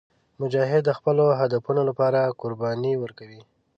[0.41, 3.41] مجاهد د خپلو هدفونو لپاره قرباني ورکوي.